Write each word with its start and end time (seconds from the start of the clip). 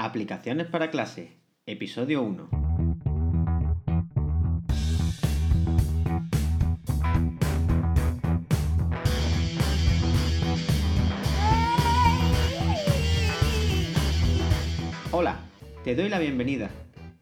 Aplicaciones 0.00 0.68
para 0.68 0.92
clase, 0.92 1.32
episodio 1.66 2.22
1. 2.22 2.48
Hola, 15.10 15.40
te 15.82 15.96
doy 15.96 16.08
la 16.08 16.20
bienvenida. 16.20 16.70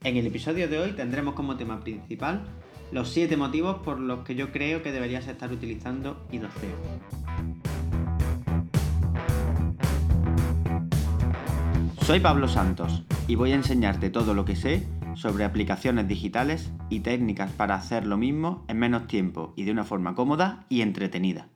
En 0.05 0.19
el 0.19 0.27
episodio 0.27 0.69
de 0.69 0.79
hoy 0.79 0.93
tendremos 0.93 1.33
como 1.33 1.57
tema 1.57 1.81
principal 1.81 2.45
los 2.93 3.09
7 3.09 3.39
motivos 3.39 3.79
por 3.79 3.99
los 3.99 4.23
que 4.23 4.35
yo 4.35 4.53
creo 4.53 4.83
que 4.83 4.93
deberías 4.93 5.27
estar 5.29 5.51
utilizando 5.51 6.27
IDOCEO. 6.31 7.56
Soy 12.07 12.21
Pablo 12.21 12.47
Santos 12.47 13.03
y 13.27 13.35
voy 13.35 13.51
a 13.51 13.57
enseñarte 13.57 14.11
todo 14.11 14.33
lo 14.33 14.45
que 14.45 14.55
sé 14.55 14.87
sobre 15.17 15.43
aplicaciones 15.43 16.07
digitales 16.07 16.71
y 16.89 17.01
técnicas 17.01 17.51
para 17.51 17.75
hacer 17.75 18.07
lo 18.07 18.17
mismo 18.17 18.65
en 18.69 18.79
menos 18.79 19.09
tiempo 19.09 19.53
y 19.57 19.65
de 19.65 19.73
una 19.73 19.83
forma 19.83 20.15
cómoda 20.15 20.67
y 20.69 20.83
entretenida. 20.83 21.49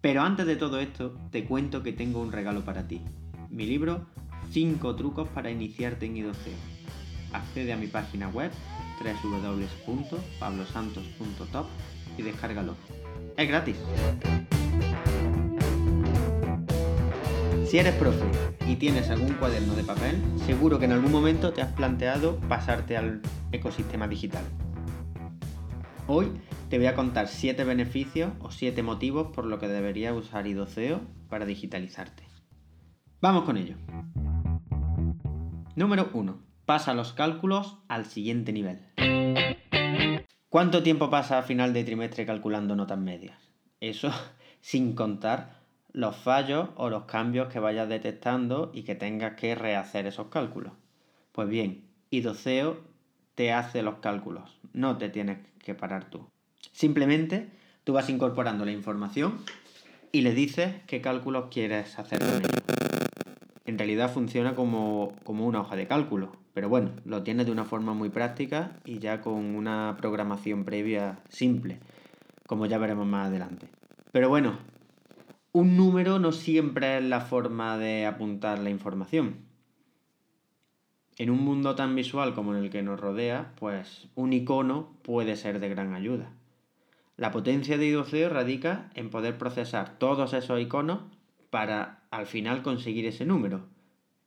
Pero 0.00 0.22
antes 0.22 0.46
de 0.46 0.54
todo 0.54 0.78
esto, 0.78 1.18
te 1.32 1.46
cuento 1.46 1.82
que 1.82 1.92
tengo 1.92 2.22
un 2.22 2.30
regalo 2.30 2.64
para 2.64 2.86
ti. 2.86 3.02
Mi 3.50 3.66
libro 3.66 4.06
5 4.52 4.94
trucos 4.94 5.26
para 5.30 5.50
iniciarte 5.50 6.06
en 6.06 6.18
IDOCEO. 6.18 6.54
Accede 7.32 7.72
a 7.72 7.76
mi 7.76 7.88
página 7.88 8.28
web 8.28 8.52
www.pablosantos.top 9.02 11.66
y 12.16 12.22
descárgalo. 12.22 12.76
Es 13.36 13.48
gratis. 13.48 13.74
Si 17.66 17.78
eres 17.78 17.94
profe 17.96 18.24
y 18.68 18.76
tienes 18.76 19.10
algún 19.10 19.32
cuaderno 19.34 19.74
de 19.74 19.82
papel, 19.82 20.22
seguro 20.46 20.78
que 20.78 20.84
en 20.84 20.92
algún 20.92 21.10
momento 21.10 21.52
te 21.52 21.62
has 21.62 21.72
planteado 21.72 22.38
pasarte 22.48 22.96
al 22.96 23.22
ecosistema 23.50 24.06
digital. 24.06 24.44
Hoy 26.06 26.30
te 26.70 26.78
voy 26.78 26.86
a 26.86 26.94
contar 26.94 27.26
7 27.26 27.64
beneficios 27.64 28.30
o 28.38 28.52
7 28.52 28.84
motivos 28.84 29.34
por 29.34 29.46
lo 29.46 29.58
que 29.58 29.66
deberías 29.66 30.14
usar 30.14 30.46
IDOCEO 30.46 31.00
para 31.28 31.44
digitalizarte. 31.44 32.22
Vamos 33.20 33.42
con 33.42 33.56
ello. 33.56 33.74
Número 35.74 36.10
1. 36.14 36.40
Pasa 36.66 36.94
los 36.94 37.14
cálculos 37.14 37.78
al 37.88 38.06
siguiente 38.06 38.52
nivel. 38.52 38.78
¿Cuánto 40.48 40.84
tiempo 40.84 41.10
pasa 41.10 41.38
a 41.38 41.42
final 41.42 41.72
de 41.72 41.82
trimestre 41.82 42.26
calculando 42.26 42.76
notas 42.76 42.98
medias? 42.98 43.50
Eso 43.80 44.12
sin 44.60 44.94
contar 44.94 45.55
los 45.96 46.14
fallos 46.14 46.68
o 46.76 46.90
los 46.90 47.04
cambios 47.04 47.48
que 47.48 47.58
vayas 47.58 47.88
detectando 47.88 48.70
y 48.74 48.82
que 48.82 48.94
tengas 48.94 49.34
que 49.34 49.54
rehacer 49.54 50.06
esos 50.06 50.26
cálculos. 50.26 50.74
Pues 51.32 51.48
bien, 51.48 51.86
IDOCEO 52.10 52.76
te 53.34 53.54
hace 53.54 53.82
los 53.82 53.94
cálculos, 54.00 54.58
no 54.74 54.98
te 54.98 55.08
tienes 55.08 55.38
que 55.58 55.74
parar 55.74 56.10
tú. 56.10 56.28
Simplemente 56.72 57.48
tú 57.82 57.94
vas 57.94 58.10
incorporando 58.10 58.66
la 58.66 58.72
información 58.72 59.38
y 60.12 60.20
le 60.20 60.34
dices 60.34 60.74
qué 60.86 61.00
cálculos 61.00 61.46
quieres 61.50 61.98
hacer 61.98 62.18
con 62.18 62.42
ello. 62.44 62.62
En 63.64 63.78
realidad 63.78 64.12
funciona 64.12 64.54
como, 64.54 65.16
como 65.24 65.46
una 65.46 65.62
hoja 65.62 65.76
de 65.76 65.86
cálculo, 65.86 66.36
pero 66.52 66.68
bueno, 66.68 66.90
lo 67.06 67.22
tienes 67.22 67.46
de 67.46 67.52
una 67.52 67.64
forma 67.64 67.94
muy 67.94 68.10
práctica 68.10 68.72
y 68.84 68.98
ya 68.98 69.22
con 69.22 69.56
una 69.56 69.96
programación 69.98 70.66
previa 70.66 71.20
simple, 71.30 71.78
como 72.46 72.66
ya 72.66 72.76
veremos 72.76 73.06
más 73.06 73.28
adelante. 73.28 73.68
Pero 74.12 74.28
bueno, 74.28 74.58
un 75.56 75.74
número 75.74 76.18
no 76.18 76.32
siempre 76.32 76.98
es 76.98 77.02
la 77.02 77.22
forma 77.22 77.78
de 77.78 78.04
apuntar 78.04 78.58
la 78.58 78.68
información. 78.68 79.36
En 81.16 81.30
un 81.30 81.42
mundo 81.42 81.74
tan 81.74 81.94
visual 81.94 82.34
como 82.34 82.54
en 82.54 82.62
el 82.62 82.68
que 82.68 82.82
nos 82.82 83.00
rodea, 83.00 83.54
pues 83.58 84.06
un 84.14 84.34
icono 84.34 84.98
puede 85.00 85.34
ser 85.34 85.58
de 85.58 85.70
gran 85.70 85.94
ayuda. 85.94 86.30
La 87.16 87.30
potencia 87.30 87.78
de 87.78 87.86
IDOCEO 87.86 88.28
radica 88.28 88.90
en 88.92 89.08
poder 89.08 89.38
procesar 89.38 89.98
todos 89.98 90.34
esos 90.34 90.60
iconos 90.60 91.00
para 91.48 92.02
al 92.10 92.26
final 92.26 92.60
conseguir 92.60 93.06
ese 93.06 93.24
número, 93.24 93.64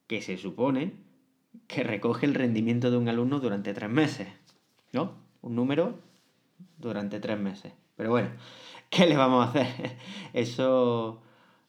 que 0.08 0.24
se 0.24 0.36
supone 0.36 0.94
que 1.68 1.84
recoge 1.84 2.26
el 2.26 2.34
rendimiento 2.34 2.90
de 2.90 2.98
un 2.98 3.08
alumno 3.08 3.40
durante 3.40 3.76
tres 3.76 3.92
meses. 3.92 4.30
¿No? 4.94 5.14
Un 5.44 5.56
número 5.56 6.00
durante 6.80 7.20
tres 7.20 7.40
meses. 7.40 7.74
Pero 8.00 8.12
bueno, 8.12 8.30
¿qué 8.90 9.06
le 9.08 9.18
vamos 9.18 9.46
a 9.46 9.50
hacer? 9.50 9.98
Eso 10.34 11.22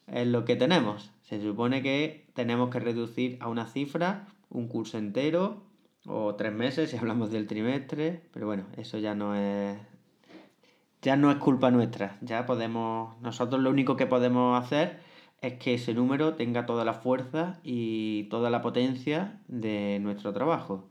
es 0.06 0.28
lo 0.28 0.44
que 0.44 0.54
tenemos. 0.54 1.10
Se 1.22 1.42
supone 1.42 1.82
que 1.82 2.28
tenemos 2.34 2.70
que 2.70 2.78
reducir 2.78 3.36
a 3.40 3.48
una 3.48 3.66
cifra 3.66 4.28
un 4.48 4.68
curso 4.68 4.96
entero 4.96 5.64
o 6.06 6.36
tres 6.36 6.52
meses 6.52 6.90
si 6.90 6.96
hablamos 6.98 7.32
del 7.32 7.48
trimestre, 7.48 8.22
pero 8.32 8.46
bueno, 8.46 8.66
eso 8.76 8.98
ya 8.98 9.16
no 9.16 9.34
es 9.34 9.76
ya 11.02 11.16
no 11.16 11.32
es 11.32 11.38
culpa 11.38 11.72
nuestra. 11.72 12.16
Ya 12.20 12.46
podemos 12.46 13.20
nosotros 13.20 13.60
lo 13.60 13.70
único 13.70 13.96
que 13.96 14.06
podemos 14.06 14.62
hacer 14.62 15.00
es 15.40 15.54
que 15.54 15.74
ese 15.74 15.94
número 15.94 16.34
tenga 16.34 16.64
toda 16.64 16.84
la 16.84 16.94
fuerza 16.94 17.58
y 17.64 18.24
toda 18.30 18.50
la 18.50 18.62
potencia 18.62 19.40
de 19.48 19.98
nuestro 20.00 20.32
trabajo 20.32 20.84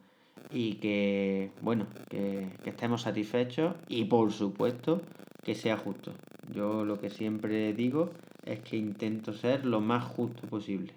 y 0.51 0.75
que, 0.75 1.51
bueno, 1.61 1.85
que, 2.09 2.49
estemos 2.65 3.03
satisfechos 3.03 3.75
y 3.87 4.05
por 4.05 4.31
supuesto 4.31 5.01
que 5.43 5.55
sea 5.55 5.77
justo. 5.77 6.13
Yo 6.53 6.85
lo 6.85 6.99
que 6.99 7.09
siempre 7.09 7.73
digo 7.73 8.11
es 8.45 8.59
que 8.59 8.77
intento 8.77 9.33
ser 9.33 9.65
lo 9.65 9.81
más 9.81 10.03
justo 10.03 10.47
posible. 10.47 10.93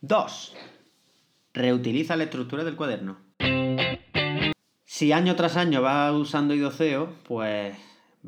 2. 0.00 0.54
Reutiliza 1.54 2.16
la 2.16 2.24
estructura 2.24 2.64
del 2.64 2.76
cuaderno. 2.76 3.16
Si 4.84 5.12
año 5.12 5.36
tras 5.36 5.56
año 5.56 5.82
vas 5.82 6.12
usando 6.14 6.54
IDOCEO, 6.54 7.08
pues 7.24 7.76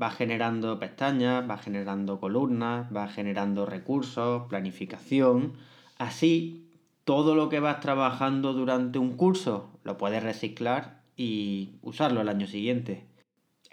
va 0.01 0.11
generando 0.11 0.79
pestañas, 0.79 1.49
va 1.49 1.59
generando 1.59 2.19
columnas, 2.19 2.87
va 2.95 3.09
generando 3.09 3.67
recursos, 3.67 4.49
planificación. 4.49 5.55
Así 5.99 6.65
todo 7.05 7.35
lo 7.35 7.49
que 7.49 7.61
vas 7.61 7.81
trabajando 7.81 8.53
durante 8.55 8.99
un 8.99 9.17
curso 9.17 9.71
lo 9.85 9.99
puedes 9.99 10.23
reciclar 10.23 11.03
y 11.17 11.75
usarlo 11.83 12.23
el 12.23 12.29
año 12.29 12.47
siguiente. 12.47 13.05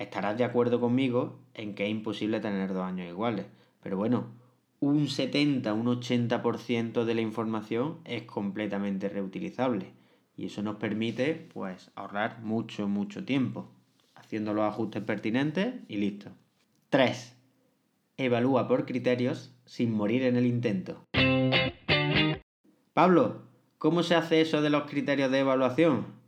Estarás 0.02 0.36
de 0.36 0.44
acuerdo 0.44 0.80
conmigo 0.80 1.38
en 1.54 1.76
que 1.76 1.86
es 1.86 1.92
imposible 1.92 2.40
tener 2.40 2.74
dos 2.74 2.84
años 2.84 3.08
iguales, 3.08 3.46
pero 3.84 3.98
bueno, 3.98 4.32
un 4.80 5.08
70, 5.08 5.72
un 5.74 5.86
80% 5.86 7.06
de 7.06 7.14
la 7.14 7.22
información 7.22 8.00
es 8.06 8.24
completamente 8.24 9.10
reutilizable 9.10 9.94
y 10.36 10.48
eso 10.48 10.64
nos 10.64 10.78
permite 10.78 11.36
pues 11.54 11.92
ahorrar 11.94 12.42
mucho, 12.42 12.88
mucho 12.88 13.24
tiempo, 13.26 13.70
haciendo 14.16 14.56
los 14.56 14.66
ajustes 14.66 15.04
pertinentes 15.04 15.76
y 15.88 15.98
listo. 15.98 16.32
3. 16.90 17.38
Evalúa 18.18 18.68
por 18.68 18.88
criterios 18.88 19.56
sin 19.66 19.92
morir 19.94 20.24
en 20.24 20.36
el 20.36 20.48
intento. 20.48 21.06
Pablo, 22.96 23.44
¿cómo 23.78 24.02
se 24.02 24.16
hace 24.16 24.42
eso 24.42 24.64
de 24.64 24.72
los 24.72 24.90
criterios 24.90 25.30
de 25.30 25.42
evaluación? 25.42 26.21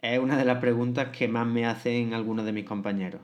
Es 0.00 0.18
una 0.18 0.36
de 0.36 0.44
las 0.44 0.58
preguntas 0.58 1.08
que 1.16 1.28
más 1.28 1.46
me 1.46 1.66
hacen 1.66 2.14
algunos 2.14 2.44
de 2.44 2.52
mis 2.52 2.64
compañeros. 2.64 3.20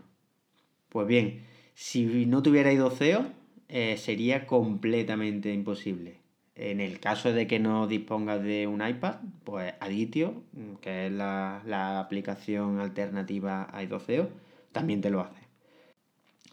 Pues 0.88 1.06
bien, 1.06 1.44
si 1.74 2.26
no 2.26 2.42
tuviera 2.42 2.72
ido 2.72 2.90
CEO, 2.90 3.26
eh, 3.68 3.96
sería 3.96 4.46
completamente 4.46 5.52
imposible. 5.52 6.18
En 6.56 6.80
el 6.80 7.00
caso 7.00 7.32
de 7.32 7.46
que 7.46 7.58
no 7.58 7.86
dispongas 7.86 8.42
de 8.42 8.66
un 8.66 8.86
iPad, 8.86 9.16
pues 9.44 9.74
Aditio, 9.80 10.42
que 10.80 11.06
es 11.06 11.12
la, 11.12 11.98
aplicación 11.98 12.78
alternativa 12.78 13.68
a 13.72 13.82
IDOCEO, 13.82 14.28
también 14.72 15.00
te 15.00 15.10
lo 15.10 15.20
hace. 15.20 15.42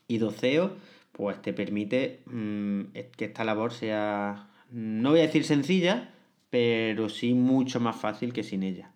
IDOCEO, 0.07 0.75
pues 1.11 1.41
te 1.41 1.53
permite 1.53 2.21
mm, 2.25 2.81
que 3.15 3.25
esta 3.25 3.43
labor 3.43 3.73
sea 3.73 4.47
no 4.71 5.11
voy 5.11 5.19
a 5.19 5.23
decir 5.23 5.43
sencilla, 5.43 6.13
pero 6.49 7.09
sí 7.09 7.33
mucho 7.33 7.79
más 7.79 7.97
fácil 7.97 8.31
que 8.33 8.43
sin 8.43 8.63
ella. 8.63 8.91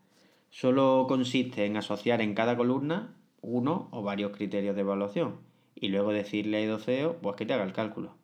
Solo 0.55 1.05
consiste 1.09 1.65
en 1.65 1.75
asociar 1.75 2.21
en 2.21 2.33
cada 2.33 2.55
columna 2.55 3.13
uno 3.41 3.89
o 3.91 4.03
varios 4.03 4.31
criterios 4.31 4.73
de 4.73 4.83
evaluación 4.83 5.41
y 5.75 5.89
luego 5.89 6.13
decirle 6.13 6.55
a 6.55 6.61
IDOCEO 6.61 7.17
pues 7.17 7.35
que 7.35 7.45
te 7.45 7.51
haga 7.51 7.65
el 7.65 7.73
cálculo. 7.73 8.15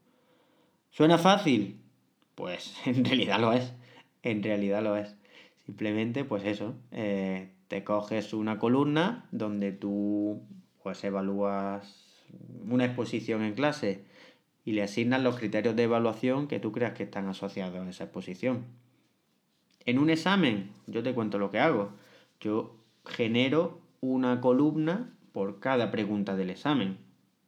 ¿Suena 0.92 1.18
fácil? 1.18 1.82
Pues 2.36 2.74
en 2.86 3.04
realidad 3.04 3.38
lo 3.42 3.52
es. 3.52 3.74
En 4.24 4.42
realidad 4.44 4.82
lo 4.82 4.96
es. 4.96 5.14
Simplemente, 5.66 6.24
pues 6.24 6.46
eso, 6.46 6.74
eh, 6.94 7.52
te 7.68 7.84
coges 7.84 8.34
una 8.34 8.60
columna 8.60 9.28
donde 9.32 9.74
tú 9.74 10.42
pues 10.84 11.04
evalúas 11.04 12.24
una 12.64 12.86
exposición 12.86 13.44
en 13.44 13.56
clase 13.56 14.06
y 14.64 14.72
le 14.72 14.84
asignas 14.84 15.22
los 15.22 15.36
criterios 15.36 15.76
de 15.76 15.84
evaluación 15.84 16.48
que 16.48 16.62
tú 16.62 16.72
creas 16.72 16.94
que 16.94 17.04
están 17.04 17.28
asociados 17.28 17.86
a 17.86 17.90
esa 17.90 18.06
exposición. 18.06 18.68
En 19.86 20.00
un 20.00 20.10
examen, 20.10 20.72
yo 20.88 21.04
te 21.04 21.14
cuento 21.14 21.38
lo 21.38 21.52
que 21.52 21.60
hago. 21.60 21.92
Yo 22.42 22.76
genero 23.06 23.80
una 24.02 24.42
columna 24.42 25.16
por 25.32 25.60
cada 25.60 25.92
pregunta 25.92 26.36
del 26.36 26.50
examen. 26.50 26.98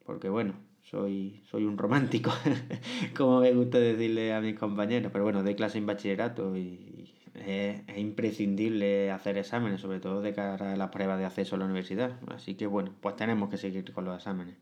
Porque 0.06 0.30
bueno, 0.30 0.54
soy, 0.84 1.42
soy 1.50 1.66
un 1.66 1.78
romántico, 1.78 2.32
como 3.18 3.42
me 3.42 3.54
gusta 3.54 3.80
decirle 3.80 4.34
a 4.34 4.42
mis 4.42 4.58
compañeros. 4.58 5.12
Pero 5.12 5.24
bueno, 5.24 5.44
de 5.44 5.56
clase 5.56 5.80
en 5.80 5.88
bachillerato 5.88 6.56
y 6.56 7.12
es, 7.34 7.82
es, 7.88 7.98
imprescindible 7.98 9.12
hacer 9.12 9.38
exámenes, 9.38 9.82
sobre 9.82 10.00
todo 10.00 10.22
de 10.22 10.34
cara 10.34 10.74
a 10.74 10.76
las 10.76 10.90
pruebas 10.92 11.18
de 11.18 11.26
acceso 11.26 11.56
a 11.56 11.60
la 11.60 11.66
universidad. 11.66 12.20
Así 12.28 12.56
que 12.56 12.68
bueno, 12.68 12.94
pues 13.02 13.16
tenemos 13.16 13.50
que 13.50 13.58
seguir 13.58 13.92
con 13.94 14.06
los 14.06 14.16
exámenes. 14.16 14.56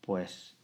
Pues 0.00 0.56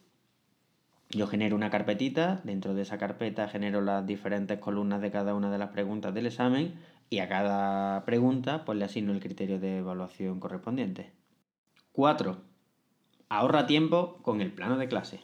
yo 1.11 1.29
genero 1.29 1.55
una 1.55 1.71
carpetita, 1.71 2.41
dentro 2.43 2.75
de 2.75 2.83
esa 2.83 2.99
carpeta 2.99 3.47
genero 3.47 3.81
las 3.83 4.05
diferentes 4.05 4.59
columnas 4.59 5.01
de 5.01 5.13
cada 5.13 5.35
una 5.35 5.51
de 5.51 5.59
las 5.59 5.69
preguntas 5.69 6.13
del 6.13 6.27
examen 6.27 6.75
y 7.11 7.19
a 7.19 7.29
cada 7.29 8.05
pregunta 8.05 8.65
pues 8.65 8.79
le 8.79 8.85
asigno 8.85 9.13
el 9.13 9.21
criterio 9.21 9.59
de 9.59 9.79
evaluación 9.79 10.41
correspondiente. 10.41 11.13
4. 11.93 12.37
Ahorra 13.29 13.67
tiempo 13.67 14.19
con 14.23 14.41
el 14.41 14.53
plano 14.53 14.77
de 14.77 14.89
clase. 14.89 15.21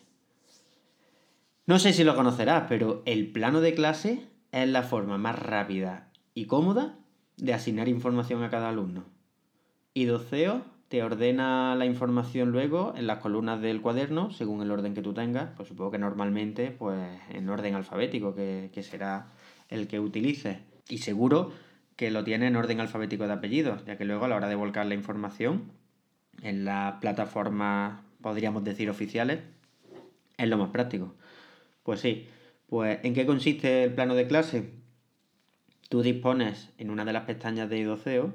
No 1.66 1.78
sé 1.78 1.92
si 1.92 2.04
lo 2.04 2.16
conocerás, 2.16 2.64
pero 2.68 3.02
el 3.06 3.30
plano 3.30 3.60
de 3.60 3.74
clase 3.74 4.26
es 4.52 4.68
la 4.68 4.82
forma 4.82 5.18
más 5.18 5.38
rápida 5.38 6.10
y 6.34 6.46
cómoda 6.46 6.96
de 7.36 7.54
asignar 7.54 7.88
información 7.88 8.42
a 8.42 8.50
cada 8.50 8.68
alumno. 8.68 9.04
Y 9.94 10.04
Doceo 10.04 10.64
te 10.88 11.02
ordena 11.02 11.76
la 11.76 11.86
información 11.86 12.50
luego 12.50 12.92
en 12.96 13.06
las 13.06 13.18
columnas 13.18 13.60
del 13.60 13.80
cuaderno, 13.80 14.30
según 14.32 14.62
el 14.62 14.72
orden 14.72 14.94
que 14.94 15.02
tú 15.02 15.14
tengas, 15.14 15.50
pues 15.56 15.68
supongo 15.68 15.92
que 15.92 15.98
normalmente 15.98 16.72
pues 16.72 16.98
en 17.30 17.48
orden 17.48 17.76
alfabético, 17.76 18.34
que, 18.34 18.70
que 18.74 18.82
será 18.82 19.28
el 19.68 19.86
que 19.86 20.00
utilices. 20.00 20.58
Y 20.88 20.98
seguro 20.98 21.52
que 22.00 22.10
lo 22.10 22.24
tiene 22.24 22.46
en 22.46 22.56
orden 22.56 22.80
alfabético 22.80 23.26
de 23.26 23.34
apellidos, 23.34 23.84
ya 23.84 23.98
que 23.98 24.06
luego 24.06 24.24
a 24.24 24.28
la 24.28 24.36
hora 24.36 24.48
de 24.48 24.54
volcar 24.54 24.86
la 24.86 24.94
información 24.94 25.70
en 26.40 26.64
las 26.64 26.94
plataformas, 26.94 28.00
podríamos 28.22 28.64
decir, 28.64 28.88
oficiales, 28.88 29.40
es 30.38 30.48
lo 30.48 30.56
más 30.56 30.70
práctico. 30.70 31.14
Pues 31.82 32.00
sí, 32.00 32.26
pues 32.68 33.00
¿en 33.02 33.12
qué 33.12 33.26
consiste 33.26 33.84
el 33.84 33.92
plano 33.92 34.14
de 34.14 34.26
clase? 34.26 34.70
Tú 35.90 36.00
dispones 36.00 36.70
en 36.78 36.88
una 36.88 37.04
de 37.04 37.12
las 37.12 37.24
pestañas 37.24 37.68
de 37.68 37.80
IDOCEO 37.80 38.32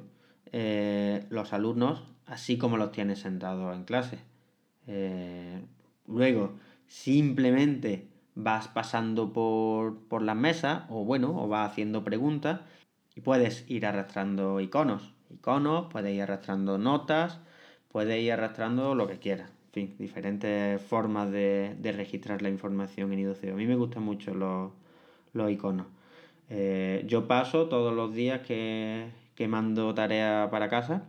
eh, 0.51 1.25
los 1.31 1.51
alumnos 1.51 2.03
así 2.27 2.59
como 2.59 2.77
los 2.77 2.91
tienes 2.91 3.17
sentados 3.17 3.75
en 3.75 3.83
clase. 3.85 4.19
Eh, 4.85 5.59
luego, 6.05 6.53
simplemente 6.85 8.09
vas 8.35 8.67
pasando 8.67 9.33
por, 9.33 10.07
por 10.07 10.21
las 10.21 10.35
mesas 10.35 10.83
o 10.89 11.03
bueno, 11.03 11.33
o 11.35 11.47
vas 11.47 11.71
haciendo 11.71 12.03
preguntas 12.03 12.59
y 13.15 13.21
puedes 13.21 13.65
ir 13.69 13.85
arrastrando 13.85 14.59
iconos. 14.59 15.13
Iconos, 15.29 15.87
puedes 15.91 16.13
ir 16.13 16.21
arrastrando 16.21 16.77
notas, 16.77 17.39
puedes 17.89 18.21
ir 18.21 18.33
arrastrando 18.33 18.93
lo 18.93 19.07
que 19.07 19.19
quieras. 19.19 19.49
En 19.67 19.71
fin, 19.71 19.95
diferentes 19.97 20.81
formas 20.81 21.31
de, 21.31 21.75
de 21.79 21.91
registrar 21.91 22.41
la 22.41 22.49
información 22.49 23.11
en 23.13 23.19
IDOCEO. 23.19 23.53
A 23.53 23.57
mí 23.57 23.65
me 23.65 23.75
gustan 23.75 24.03
mucho 24.03 24.33
los, 24.33 24.71
los 25.33 25.51
iconos. 25.51 25.87
Eh, 26.49 27.03
yo 27.07 27.27
paso 27.27 27.67
todos 27.67 27.93
los 27.93 28.13
días 28.13 28.41
que, 28.41 29.09
que 29.35 29.47
mando 29.47 29.93
tarea 29.93 30.49
para 30.51 30.69
casa, 30.69 31.03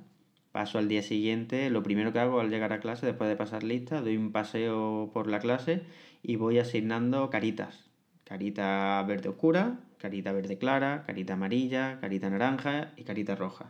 paso 0.53 0.79
al 0.79 0.89
día 0.89 1.03
siguiente, 1.03 1.71
lo 1.71 1.83
primero 1.83 2.13
que 2.13 2.19
hago 2.19 2.41
al 2.41 2.51
llegar 2.51 2.73
a 2.73 2.81
clase, 2.81 3.07
después 3.07 3.29
de 3.29 3.37
pasar 3.37 3.63
lista, 3.63 4.01
doy 4.01 4.17
un 4.17 4.33
paseo 4.33 5.11
por 5.13 5.29
la 5.29 5.39
clase 5.39 5.83
y 6.23 6.37
voy 6.37 6.59
asignando 6.59 7.29
caritas. 7.31 7.86
Carita 8.29 9.03
verde 9.09 9.29
oscura, 9.31 9.63
carita 9.99 10.33
verde 10.33 10.59
clara, 10.59 11.05
carita 11.07 11.35
amarilla, 11.35 11.99
carita 12.01 12.29
naranja 12.29 12.93
y 12.97 13.05
carita 13.05 13.37
roja. 13.37 13.67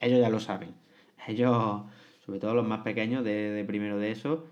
Ellos 0.00 0.20
ya 0.20 0.30
lo 0.30 0.40
saben. 0.40 0.74
Ellos, 1.26 1.82
sobre 2.24 2.40
todo 2.40 2.54
los 2.54 2.66
más 2.66 2.82
pequeños 2.82 3.24
de, 3.24 3.50
de 3.50 3.64
primero 3.64 3.98
de 3.98 4.12
eso, 4.12 4.46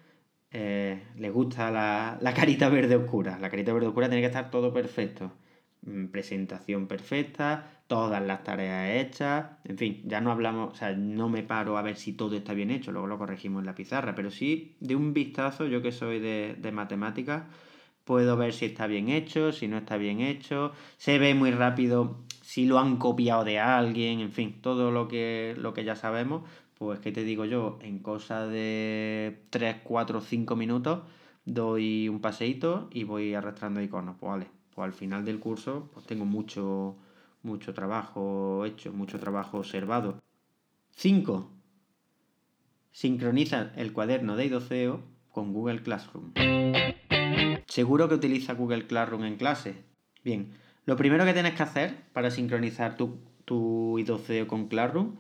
eh, 0.51 1.03
les 1.17 1.33
gusta 1.33 1.71
la, 1.71 2.19
la 2.21 2.35
carita 2.35 2.69
verde 2.69 2.97
oscura. 2.97 3.39
La 3.39 3.51
carita 3.51 3.73
verde 3.73 3.89
oscura 3.89 4.09
tiene 4.09 4.23
que 4.23 4.29
estar 4.29 4.51
todo 4.51 4.73
perfecto. 4.73 5.33
Mm, 5.83 6.07
presentación 6.09 6.89
perfecta, 6.89 7.85
todas 7.87 8.23
las 8.23 8.43
tareas 8.45 8.91
hechas, 8.97 9.47
en 9.65 9.79
fin, 9.79 10.03
ya 10.05 10.21
no 10.21 10.33
hablamos, 10.33 10.73
o 10.73 10.77
sea, 10.77 10.93
no 10.97 11.29
me 11.29 11.43
paro 11.45 11.79
a 11.79 11.83
ver 11.83 11.97
si 11.97 12.13
todo 12.15 12.37
está 12.37 12.53
bien 12.55 12.71
hecho, 12.73 12.91
luego 12.93 13.07
lo 13.07 13.19
corregimos 13.19 13.61
en 13.61 13.67
la 13.67 13.75
pizarra, 13.77 14.15
pero 14.17 14.31
sí 14.31 14.77
de 14.81 14.97
un 14.97 15.15
vistazo, 15.15 15.67
yo 15.67 15.81
que 15.83 15.93
soy 15.93 16.19
de, 16.21 16.57
de 16.59 16.73
matemáticas, 16.73 17.45
puedo 18.09 18.39
ver 18.39 18.55
si 18.55 18.65
está 18.65 18.87
bien 18.87 19.11
hecho, 19.11 19.53
si 19.53 19.69
no 19.69 19.77
está 19.77 19.99
bien 19.99 20.23
hecho, 20.23 20.73
se 20.97 21.19
ve 21.19 21.35
muy 21.35 21.51
rápido 21.51 22.17
si 22.41 22.65
lo 22.65 22.79
han 22.79 22.97
copiado 22.97 23.45
de 23.45 23.59
alguien, 23.59 24.21
en 24.21 24.33
fin, 24.33 24.63
todo 24.63 24.91
lo 24.91 25.09
que, 25.09 25.55
lo 25.59 25.75
que 25.75 25.85
ya 25.85 25.95
sabemos, 25.95 26.49
pues 26.79 27.01
que 27.01 27.13
te 27.13 27.23
digo 27.23 27.45
yo, 27.45 27.79
en 27.83 27.99
cosa 27.99 28.47
de 28.47 29.43
3, 29.51 29.83
4, 29.85 30.23
5 30.23 30.57
minutos 30.57 31.01
doy 31.45 32.09
un 32.09 32.23
paseíto 32.23 32.89
y 32.95 33.05
voy 33.05 33.35
arrastrando 33.35 33.83
iconos, 33.83 34.17
pues 34.19 34.31
vale, 34.31 34.47
pues 34.75 34.87
al 34.87 34.95
final 34.95 35.27
del 35.27 35.39
curso 35.39 35.91
pues 35.93 36.07
tengo 36.07 36.25
mucho, 36.25 36.97
mucho 37.43 37.75
trabajo 37.75 38.65
hecho, 38.65 38.91
mucho 38.91 39.21
trabajo 39.21 39.59
observado. 39.59 40.19
5. 40.93 41.51
Sincroniza 42.91 43.71
el 43.77 43.93
cuaderno 43.93 44.35
de 44.35 44.47
idoceo 44.47 45.03
con 45.31 45.53
Google 45.53 45.83
Classroom. 45.83 46.33
¿Seguro 47.79 48.09
que 48.09 48.17
utiliza 48.17 48.55
Google 48.55 48.89
Classroom 48.89 49.23
en 49.23 49.37
clase? 49.37 49.77
Bien, 50.25 50.51
lo 50.85 50.97
primero 50.97 51.25
que 51.25 51.33
tienes 51.33 51.55
que 51.55 51.63
hacer 51.63 51.95
para 52.13 52.33
sincronizar 52.33 52.97
tu, 52.97 53.21
tu 53.45 54.01
idoceo 54.01 54.49
con 54.49 54.67
Classroom 54.67 55.15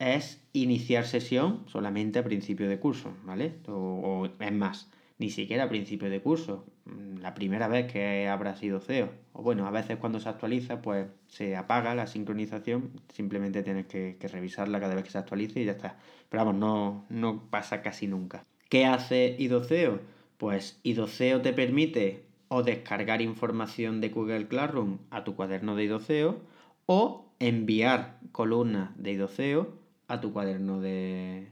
es 0.00 0.42
iniciar 0.52 1.06
sesión 1.06 1.62
solamente 1.68 2.18
a 2.18 2.24
principio 2.24 2.68
de 2.68 2.80
curso, 2.80 3.12
¿vale? 3.22 3.52
O, 3.68 4.28
es 4.40 4.52
más, 4.52 4.90
ni 5.18 5.30
siquiera 5.30 5.62
a 5.62 5.68
principio 5.68 6.10
de 6.10 6.20
curso, 6.20 6.66
mm, 6.86 7.18
la 7.18 7.32
primera 7.32 7.68
vez 7.68 7.92
que 7.92 8.26
habrá 8.26 8.56
sido 8.56 8.80
CEO. 8.80 9.10
O 9.32 9.44
bueno, 9.44 9.68
a 9.68 9.70
veces 9.70 9.96
cuando 9.98 10.18
se 10.18 10.30
actualiza, 10.30 10.82
pues 10.82 11.06
se 11.28 11.54
apaga 11.54 11.94
la 11.94 12.08
sincronización, 12.08 12.90
simplemente 13.14 13.62
tienes 13.62 13.86
que, 13.86 14.16
que 14.18 14.26
revisarla 14.26 14.80
cada 14.80 14.96
vez 14.96 15.04
que 15.04 15.10
se 15.10 15.18
actualice 15.18 15.60
y 15.60 15.64
ya 15.64 15.72
está. 15.78 15.96
Pero 16.28 16.44
vamos, 16.44 16.60
no, 16.60 17.06
no 17.08 17.48
pasa 17.50 17.82
casi 17.82 18.08
nunca. 18.08 18.44
¿Qué 18.68 18.84
hace 18.84 19.36
IDOCEO? 19.38 20.19
Pues 20.40 20.80
IDOCEO 20.84 21.42
te 21.42 21.52
permite 21.52 22.24
o 22.48 22.62
descargar 22.62 23.20
información 23.20 24.00
de 24.00 24.08
Google 24.08 24.48
Classroom 24.48 24.96
a 25.10 25.22
tu 25.22 25.36
cuaderno 25.36 25.76
de 25.76 25.84
IDOCEO 25.84 26.40
o 26.86 27.26
enviar 27.40 28.18
columnas 28.32 28.88
de 28.96 29.12
IDOCEO 29.12 29.68
a 30.08 30.22
tu 30.22 30.32
cuaderno 30.32 30.80
de, 30.80 31.48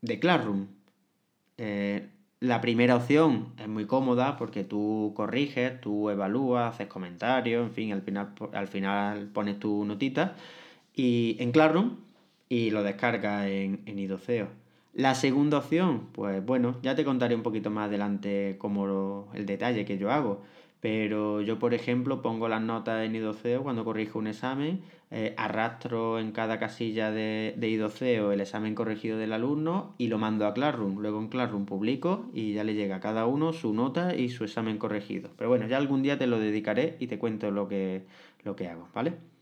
de 0.00 0.20
Classroom. 0.20 0.68
Eh, 1.58 2.08
la 2.38 2.60
primera 2.60 2.94
opción 2.94 3.52
es 3.58 3.66
muy 3.66 3.86
cómoda 3.86 4.36
porque 4.36 4.62
tú 4.62 5.12
corriges, 5.16 5.80
tú 5.80 6.08
evalúas, 6.08 6.76
haces 6.76 6.86
comentarios, 6.86 7.66
en 7.66 7.72
fin, 7.72 7.92
al 7.92 8.02
final, 8.02 8.32
al 8.52 8.68
final 8.68 9.26
pones 9.32 9.58
tu 9.58 9.84
notita 9.84 10.36
y, 10.94 11.36
en 11.40 11.50
Classroom 11.50 11.96
y 12.48 12.70
lo 12.70 12.84
descargas 12.84 13.46
en, 13.46 13.82
en 13.86 13.98
IDOCEO. 13.98 14.63
La 14.94 15.16
segunda 15.16 15.58
opción, 15.58 16.06
pues 16.12 16.44
bueno, 16.46 16.76
ya 16.82 16.94
te 16.94 17.04
contaré 17.04 17.34
un 17.34 17.42
poquito 17.42 17.68
más 17.68 17.88
adelante 17.88 18.56
como 18.58 19.28
el 19.34 19.44
detalle 19.44 19.84
que 19.84 19.98
yo 19.98 20.12
hago. 20.12 20.42
Pero 20.80 21.40
yo, 21.40 21.58
por 21.58 21.74
ejemplo, 21.74 22.22
pongo 22.22 22.48
las 22.48 22.62
notas 22.62 23.04
en 23.04 23.16
IDOCEO 23.16 23.64
cuando 23.64 23.84
corrijo 23.84 24.18
un 24.20 24.28
examen, 24.28 24.82
eh, 25.10 25.34
arrastro 25.36 26.20
en 26.20 26.30
cada 26.30 26.60
casilla 26.60 27.10
de, 27.10 27.54
de 27.56 27.68
IDOCEO 27.70 28.30
el 28.32 28.40
examen 28.40 28.74
corregido 28.76 29.18
del 29.18 29.32
alumno 29.32 29.94
y 29.98 30.08
lo 30.08 30.18
mando 30.18 30.46
a 30.46 30.54
Classroom. 30.54 31.00
Luego 31.00 31.18
en 31.18 31.28
Classroom 31.28 31.66
publico 31.66 32.30
y 32.32 32.52
ya 32.52 32.62
le 32.62 32.74
llega 32.74 32.96
a 32.96 33.00
cada 33.00 33.26
uno 33.26 33.52
su 33.52 33.72
nota 33.74 34.14
y 34.14 34.28
su 34.28 34.44
examen 34.44 34.78
corregido. 34.78 35.30
Pero 35.36 35.50
bueno, 35.50 35.66
ya 35.66 35.78
algún 35.78 36.02
día 36.02 36.18
te 36.18 36.28
lo 36.28 36.38
dedicaré 36.38 36.96
y 37.00 37.08
te 37.08 37.18
cuento 37.18 37.50
lo 37.50 37.66
que, 37.66 38.04
lo 38.44 38.54
que 38.54 38.68
hago, 38.68 38.88
¿vale? 38.94 39.33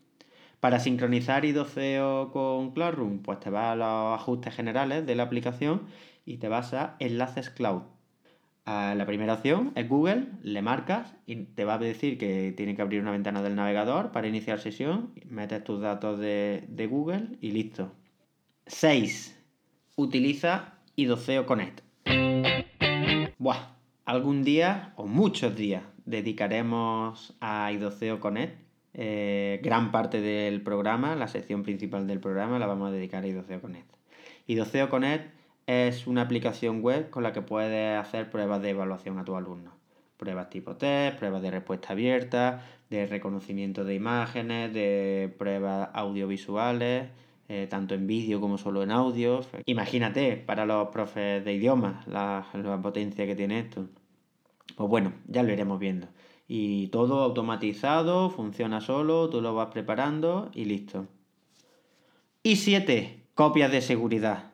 Para 0.63 0.79
sincronizar 0.79 1.45
IDOCEO 1.45 2.31
con 2.33 2.71
Classroom, 2.71 3.19
pues 3.19 3.41
te 3.41 3.51
vas 3.51 3.73
a 3.73 3.77
los 3.77 4.21
ajustes 4.21 4.55
generales 4.55 5.05
de 5.05 5.15
la 5.17 5.25
aplicación 5.25 5.83
y 6.25 6.39
te 6.39 6.49
vas 6.49 6.73
a 6.73 6.95
Enlaces 7.01 7.51
Cloud 7.51 7.83
la 8.65 9.05
primera 9.07 9.35
opción 9.35 9.73
es 9.75 9.89
Google, 9.89 10.27
le 10.43 10.63
marcas 10.63 11.15
y 11.27 11.37
te 11.37 11.65
va 11.65 11.75
a 11.75 11.79
decir 11.79 12.17
que 12.17 12.53
tiene 12.57 12.77
que 12.77 12.83
abrir 12.83 13.01
una 13.01 13.11
ventana 13.11 13.43
del 13.43 13.57
navegador 13.57 14.13
para 14.13 14.29
iniciar 14.29 14.61
sesión, 14.61 15.13
metes 15.29 15.65
tus 15.65 15.81
datos 15.81 16.19
de, 16.19 16.65
de 16.69 16.87
Google 16.87 17.39
y 17.41 17.51
listo. 17.51 17.93
6. 18.67 19.39
Utiliza 19.97 20.75
Idoceo 20.95 21.47
Connect. 21.47 21.81
Buah, 23.39 23.75
algún 24.05 24.45
día 24.45 24.93
o 24.97 25.07
muchos 25.07 25.57
días 25.57 25.83
dedicaremos 26.05 27.37
a 27.41 27.73
Idoceo 27.73 28.21
Connect. 28.21 28.72
Eh, 28.95 29.61
gran 29.63 29.91
parte 29.91 30.21
del 30.21 30.63
programa, 30.63 31.17
la 31.17 31.29
sección 31.29 31.63
principal 31.63 32.07
del 32.07 32.21
programa, 32.21 32.59
la 32.59 32.67
vamos 32.67 32.89
a 32.89 32.93
dedicar 32.93 33.25
a 33.25 33.27
Idoceo 33.27 33.61
Connect. 33.61 33.89
Idoceo 34.47 34.91
Connect 34.91 35.33
es 35.67 36.07
una 36.07 36.23
aplicación 36.23 36.83
web 36.83 37.11
con 37.11 37.23
la 37.23 37.33
que 37.33 37.43
puedes 37.43 37.99
hacer 37.99 38.31
pruebas 38.31 38.61
de 38.63 38.71
evaluación 38.71 39.19
a 39.19 39.25
tus 39.25 39.37
alumnos. 39.37 39.75
Pruebas 40.17 40.51
tipo 40.51 40.77
test, 40.77 41.19
pruebas 41.19 41.43
de 41.43 41.51
respuesta 41.51 41.93
abierta, 41.93 42.63
de 42.91 43.07
reconocimiento 43.07 43.85
de 43.85 43.95
imágenes, 43.95 44.73
de 44.73 45.35
pruebas 45.39 45.89
audiovisuales, 45.95 47.09
eh, 47.49 47.67
tanto 47.69 47.95
en 47.95 48.07
vídeo 48.07 48.41
como 48.41 48.59
solo 48.59 48.83
en 48.83 48.91
audio. 48.91 49.41
Imagínate, 49.67 50.37
para 50.37 50.65
los 50.67 50.89
profes 50.89 51.45
de 51.45 51.53
idiomas, 51.55 52.07
la, 52.07 52.47
la 52.55 52.81
potencia 52.81 53.27
que 53.27 53.35
tiene 53.35 53.61
esto. 53.61 53.89
Pues 54.77 54.89
bueno, 54.89 55.13
ya 55.27 55.43
lo 55.43 55.53
iremos 55.53 55.79
viendo. 55.79 56.09
Y 56.55 56.89
todo 56.89 57.23
automatizado, 57.23 58.29
funciona 58.29 58.83
solo, 58.83 59.31
tú 59.31 59.41
lo 59.41 59.55
vas 59.55 59.69
preparando 59.69 60.51
y 60.53 60.67
listo. 60.67 61.07
Y 62.43 62.57
7. 62.57 63.25
Copias 63.35 63.73
de 63.73 63.81
seguridad. 63.81 64.53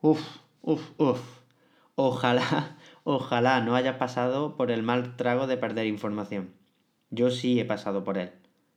Uf, 0.00 0.20
uf, 0.62 0.92
uf. 0.98 1.20
Ojalá, 1.96 2.76
ojalá 3.02 3.60
no 3.62 3.74
hayas 3.74 3.96
pasado 3.96 4.56
por 4.56 4.70
el 4.70 4.84
mal 4.84 5.16
trago 5.16 5.48
de 5.48 5.56
perder 5.56 5.88
información. 5.88 6.52
Yo 7.10 7.30
sí 7.30 7.58
he 7.58 7.64
pasado 7.64 8.04
por 8.04 8.16
él. 8.16 8.30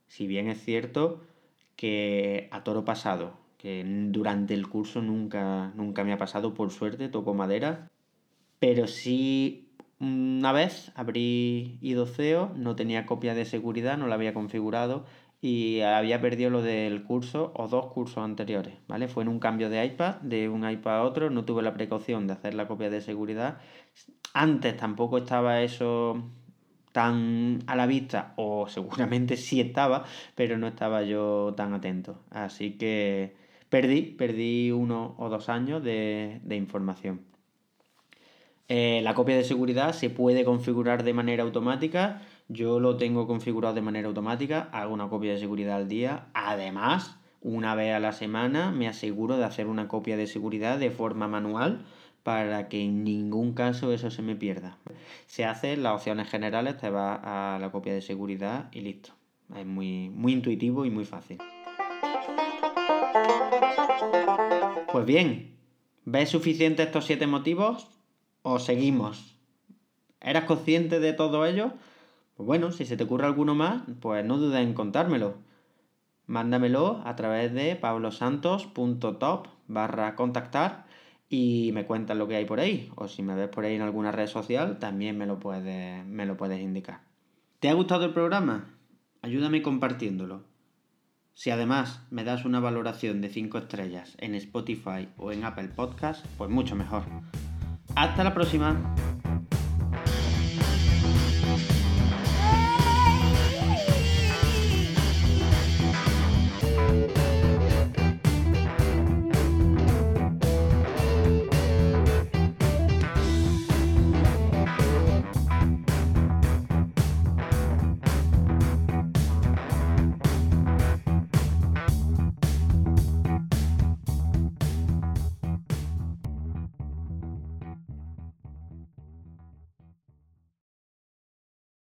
Si 0.07 0.25
bien 0.25 0.47
es 0.47 0.59
cierto 0.63 1.21
que 1.75 2.49
a 2.49 2.63
toro 2.63 2.85
pasado, 2.85 3.33
que 3.59 3.83
durante 3.85 4.55
el 4.55 4.67
curso 4.67 5.03
nunca, 5.03 5.73
nunca 5.75 6.03
me 6.03 6.11
ha 6.11 6.17
pasado, 6.17 6.55
por 6.55 6.71
suerte, 6.71 7.07
toco 7.07 7.35
madera, 7.35 7.87
pero 8.57 8.87
sí 8.87 9.68
una 9.99 10.51
vez 10.51 10.91
abrí 10.95 11.77
IDOCEO, 11.81 12.53
no 12.55 12.75
tenía 12.75 13.05
copia 13.05 13.33
de 13.35 13.45
seguridad, 13.45 13.97
no 13.97 14.07
la 14.07 14.15
había 14.15 14.33
configurado 14.33 15.05
y 15.41 15.81
había 15.81 16.21
perdido 16.21 16.49
lo 16.49 16.61
del 16.61 17.03
curso 17.03 17.51
o 17.55 17.67
dos 17.67 17.87
cursos 17.87 18.23
anteriores, 18.23 18.75
¿vale? 18.87 19.07
Fue 19.07 19.23
en 19.23 19.29
un 19.29 19.39
cambio 19.39 19.69
de 19.69 19.85
iPad, 19.85 20.15
de 20.21 20.49
un 20.49 20.69
iPad 20.69 20.97
a 20.97 21.03
otro, 21.03 21.29
no 21.29 21.45
tuve 21.45 21.61
la 21.63 21.73
precaución 21.73 22.27
de 22.27 22.33
hacer 22.33 22.53
la 22.53 22.67
copia 22.67 22.89
de 22.89 23.01
seguridad. 23.01 23.59
Antes 24.33 24.77
tampoco 24.77 25.17
estaba 25.17 25.61
eso 25.61 26.23
tan 26.91 27.59
a 27.67 27.75
la 27.75 27.85
vista, 27.85 28.33
o 28.37 28.67
seguramente 28.67 29.37
sí 29.37 29.61
estaba, 29.61 30.05
pero 30.35 30.57
no 30.57 30.67
estaba 30.67 31.03
yo 31.03 31.53
tan 31.55 31.73
atento. 31.73 32.23
Así 32.31 32.77
que 32.77 33.35
perdí, 33.69 34.01
perdí 34.03 34.71
uno 34.71 35.15
o 35.17 35.29
dos 35.29 35.49
años 35.49 35.83
de, 35.83 36.41
de 36.43 36.55
información. 36.55 37.21
Eh, 38.71 39.01
la 39.03 39.15
copia 39.15 39.35
de 39.35 39.43
seguridad 39.43 39.93
se 39.93 40.11
puede 40.11 40.45
configurar 40.45 41.03
de 41.03 41.13
manera 41.13 41.41
automática. 41.41 42.21
Yo 42.49 42.79
lo 42.79 42.97
tengo 42.97 43.25
configurado 43.25 43.73
de 43.73 43.81
manera 43.81 44.07
automática. 44.07 44.69
Hago 44.71 44.93
una 44.93 45.09
copia 45.09 45.33
de 45.33 45.39
seguridad 45.39 45.75
al 45.75 45.87
día. 45.87 46.27
Además, 46.35 47.17
una 47.41 47.73
vez 47.73 47.95
a 47.95 47.99
la 47.99 48.11
semana 48.11 48.71
me 48.71 48.87
aseguro 48.87 49.37
de 49.37 49.45
hacer 49.45 49.65
una 49.65 49.87
copia 49.87 50.17
de 50.17 50.27
seguridad 50.27 50.77
de 50.77 50.91
forma 50.91 51.27
manual 51.27 51.83
para 52.21 52.69
que 52.69 52.83
en 52.83 53.03
ningún 53.03 53.53
caso 53.53 53.91
eso 53.91 54.11
se 54.11 54.21
me 54.21 54.35
pierda. 54.35 54.77
Se 55.25 55.45
hace 55.45 55.75
las 55.75 55.95
opciones 55.95 56.29
generales, 56.29 56.77
te 56.77 56.91
va 56.91 57.55
a 57.55 57.57
la 57.57 57.71
copia 57.71 57.93
de 57.93 58.01
seguridad 58.01 58.69
y 58.71 58.81
listo. 58.81 59.13
Es 59.55 59.65
muy, 59.65 60.09
muy 60.09 60.33
intuitivo 60.33 60.85
y 60.85 60.91
muy 60.91 61.05
fácil. 61.05 61.39
Pues 64.91 65.05
bien, 65.05 65.55
¿ves 66.05 66.29
suficiente 66.29 66.83
estos 66.83 67.05
siete 67.05 67.25
motivos? 67.25 67.98
O 68.41 68.59
seguimos? 68.59 69.35
¿Eras 70.21 70.45
consciente 70.45 70.99
de 70.99 71.13
todo 71.13 71.45
ello? 71.45 71.73
Pues 72.35 72.47
bueno, 72.47 72.71
si 72.71 72.85
se 72.85 72.97
te 72.97 73.03
ocurre 73.03 73.25
alguno 73.25 73.55
más, 73.55 73.83
pues 73.99 74.25
no 74.25 74.37
dudes 74.37 74.61
en 74.61 74.73
contármelo. 74.73 75.35
Mándamelo 76.25 77.01
a 77.05 77.15
través 77.15 77.53
de 77.53 77.75
pablosantos.top 77.75 79.47
barra 79.67 80.15
contactar 80.15 80.85
y 81.29 81.71
me 81.73 81.85
cuentas 81.85 82.17
lo 82.17 82.27
que 82.27 82.35
hay 82.35 82.45
por 82.45 82.59
ahí. 82.59 82.91
O 82.95 83.07
si 83.07 83.23
me 83.23 83.35
ves 83.35 83.49
por 83.49 83.65
ahí 83.65 83.75
en 83.75 83.81
alguna 83.81 84.11
red 84.11 84.27
social, 84.27 84.79
también 84.79 85.17
me 85.17 85.25
lo 85.25 85.39
puedes, 85.39 86.05
me 86.05 86.25
lo 86.25 86.37
puedes 86.37 86.61
indicar. 86.61 87.01
¿Te 87.59 87.69
ha 87.69 87.73
gustado 87.73 88.05
el 88.05 88.13
programa? 88.13 88.75
Ayúdame 89.21 89.61
compartiéndolo. 89.61 90.43
Si 91.33 91.51
además 91.51 92.05
me 92.09 92.23
das 92.23 92.45
una 92.45 92.59
valoración 92.59 93.21
de 93.21 93.29
5 93.29 93.57
estrellas 93.59 94.15
en 94.19 94.35
Spotify 94.35 95.07
o 95.17 95.31
en 95.31 95.45
Apple 95.45 95.69
Podcast, 95.69 96.25
pues 96.37 96.49
mucho 96.49 96.75
mejor. 96.75 97.03
Hasta 97.95 98.23
la 98.23 98.33
próxima. 98.33 98.75